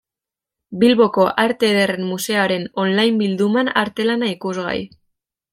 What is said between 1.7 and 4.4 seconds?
Ederren Museoaren online bilduman artelana